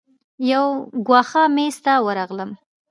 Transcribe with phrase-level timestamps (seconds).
[0.51, 0.65] یو
[1.07, 2.51] ګوښه میز ته ورغلم.